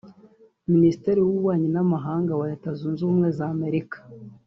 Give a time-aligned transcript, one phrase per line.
[0.73, 3.97] minisitiri w’ububanyi n’amahanga wa Leta Zunze Ubumwe z’Amerika